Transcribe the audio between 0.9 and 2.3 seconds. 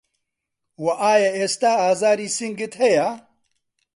ئایا ئێستا ئازاری